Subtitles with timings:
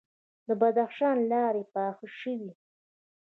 [0.47, 2.51] د بدخشان لارې پاخه شوي؟